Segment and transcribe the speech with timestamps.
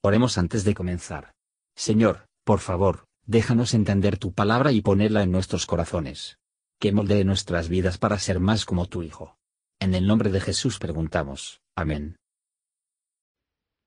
[0.00, 1.32] Oremos antes de comenzar.
[1.74, 6.38] Señor, por favor, déjanos entender tu palabra y ponerla en nuestros corazones.
[6.78, 9.36] Que moldee nuestras vidas para ser más como tu Hijo.
[9.80, 11.60] En el nombre de Jesús preguntamos.
[11.74, 12.16] Amén.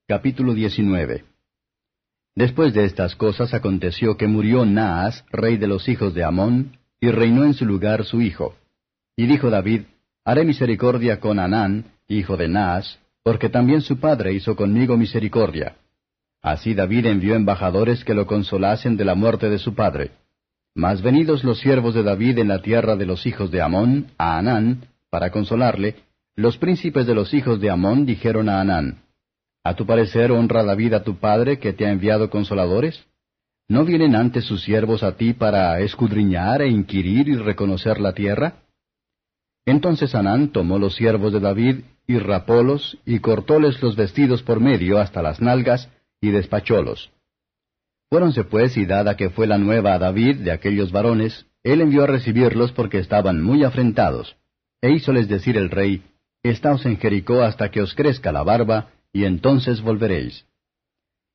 [0.08, 1.26] Capítulo 19
[2.36, 7.10] Después de estas cosas aconteció que murió Naas, rey de los hijos de Amón, y
[7.12, 8.56] reinó en su lugar su hijo.
[9.16, 9.84] Y dijo David,
[10.26, 15.78] Haré misericordia con Anán, hijo de Naas, porque también su padre hizo conmigo misericordia.
[16.42, 20.12] Así David envió embajadores que lo consolasen de la muerte de su padre.
[20.74, 24.38] Mas venidos los siervos de David en la tierra de los hijos de Amón, a
[24.38, 25.96] Anán, para consolarle,
[26.36, 29.04] los príncipes de los hijos de Amón dijeron a Anán,
[29.64, 33.06] ¿A tu parecer honra David a tu padre que te ha enviado consoladores?
[33.68, 38.64] ¿No vienen antes sus siervos a ti para escudriñar e inquirir y reconocer la tierra?
[39.66, 44.98] Entonces Anán tomó los siervos de David y rapólos y cortóles los vestidos por medio
[44.98, 45.90] hasta las nalgas
[46.22, 47.12] y despachólos.
[48.10, 52.04] Fuéronse pues y dada que fue la nueva a David de aquellos varones, él envió
[52.04, 54.38] a recibirlos porque estaban muy afrentados.
[54.82, 56.04] E hízoles decir el rey,
[56.44, 60.46] Estaos en Jericó hasta que os crezca la barba, y entonces volveréis.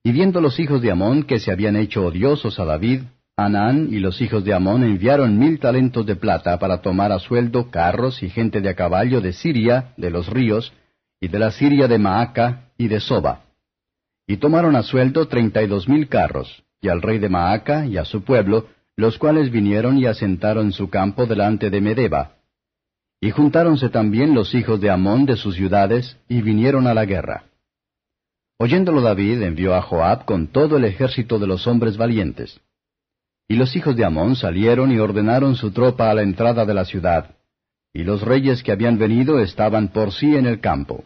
[0.02, 3.02] Y viendo los hijos de Amón que se habían hecho odiosos a David,
[3.36, 7.70] Anán y los hijos de Amón enviaron mil talentos de plata para tomar a sueldo
[7.70, 10.72] carros y gente de a caballo de Siria, de los ríos,
[11.20, 13.45] y de la Siria de Maaca y de Soba.
[14.26, 17.96] Y tomaron a sueldo treinta y dos mil carros, y al rey de Maaca y
[17.96, 22.36] a su pueblo, los cuales vinieron y asentaron su campo delante de Medeba.
[23.20, 27.44] Y juntáronse también los hijos de Amón de sus ciudades, y vinieron a la guerra.
[28.58, 32.60] Oyéndolo David envió a Joab con todo el ejército de los hombres valientes.
[33.48, 36.84] Y los hijos de Amón salieron y ordenaron su tropa a la entrada de la
[36.84, 37.36] ciudad,
[37.92, 41.04] y los reyes que habían venido estaban por sí en el campo.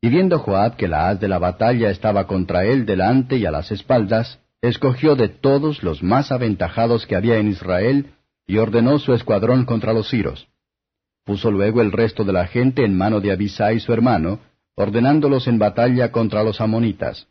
[0.00, 3.50] Y viendo Joab que la haz de la batalla estaba contra él delante y a
[3.50, 8.12] las espaldas, escogió de todos los más aventajados que había en Israel,
[8.46, 10.48] y ordenó su escuadrón contra los siros.
[11.24, 14.40] Puso luego el resto de la gente en mano de Abisai su hermano,
[14.74, 17.26] ordenándolos en batalla contra los amonitas.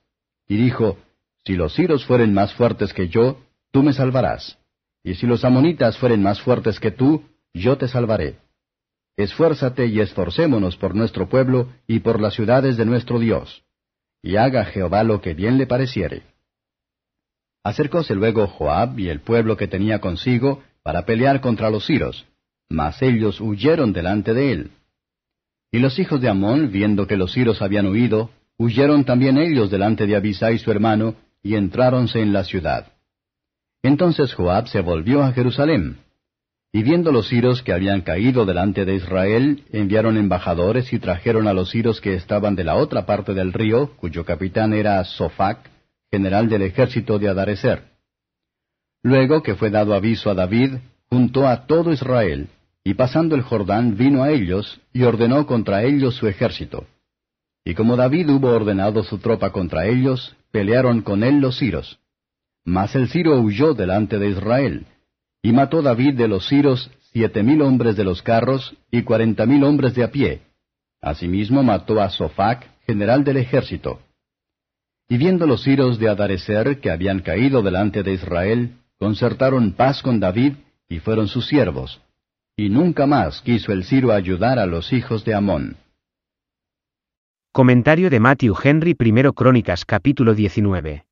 [0.47, 0.97] Y dijo,
[1.45, 3.39] Si los siros fueren más fuertes que yo,
[3.71, 4.59] tú me salvarás.
[5.03, 8.37] Y si los amonitas fueren más fuertes que tú, yo te salvaré.
[9.17, 13.63] Esfuérzate y esforcémonos por nuestro pueblo y por las ciudades de nuestro Dios.
[14.21, 16.23] Y haga Jehová lo que bien le pareciere.
[17.63, 22.27] Acercóse luego Joab y el pueblo que tenía consigo para pelear contra los siros,
[22.69, 24.71] mas ellos huyeron delante de él.
[25.71, 30.05] Y los hijos de Amón, viendo que los siros habían huido, huyeron también ellos delante
[30.05, 32.93] de Abisai su hermano, y entráronse en la ciudad.
[33.81, 35.97] Entonces Joab se volvió a Jerusalén.
[36.71, 41.53] Y viendo los siros que habían caído delante de Israel, enviaron embajadores y trajeron a
[41.53, 45.69] los siros que estaban de la otra parte del río, cuyo capitán era Sofac,
[46.11, 47.83] general del ejército de Adarecer.
[49.01, 50.75] Luego que fue dado aviso a David,
[51.09, 52.49] juntó a todo Israel,
[52.83, 56.85] y pasando el Jordán vino a ellos, y ordenó contra ellos su ejército.
[57.63, 61.99] Y como David hubo ordenado su tropa contra ellos, pelearon con él los siros.
[62.63, 64.85] Mas el Ciro huyó delante de Israel,
[65.47, 69.63] y mató David de los Ciros siete mil hombres de los carros y cuarenta mil
[69.63, 70.41] hombres de a pie.
[71.01, 74.01] Asimismo mató a Sofac, general del ejército.
[75.07, 80.19] Y viendo los Ciros de Adarecer que habían caído delante de Israel, concertaron paz con
[80.19, 80.55] David
[80.89, 82.01] y fueron sus siervos.
[82.57, 85.77] Y nunca más quiso el Ciro ayudar a los hijos de Amón.
[87.53, 91.06] Comentario de Matthew Henry Primero Crónicas capítulo 19.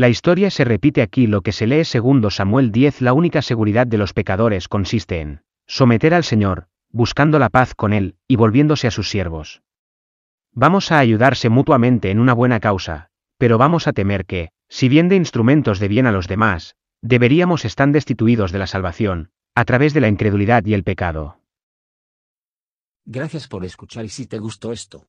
[0.00, 3.86] La historia se repite aquí lo que se lee segundo Samuel 10 La única seguridad
[3.86, 8.86] de los pecadores consiste en someter al Señor, buscando la paz con Él, y volviéndose
[8.86, 9.60] a sus siervos.
[10.52, 15.10] Vamos a ayudarse mutuamente en una buena causa, pero vamos a temer que, si bien
[15.10, 19.92] de instrumentos de bien a los demás, deberíamos estar destituidos de la salvación, a través
[19.92, 21.40] de la incredulidad y el pecado.
[23.04, 25.08] Gracias por escuchar y si te gustó esto,